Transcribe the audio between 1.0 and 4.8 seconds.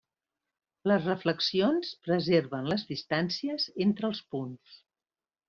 reflexions preserven les distàncies entre els punts.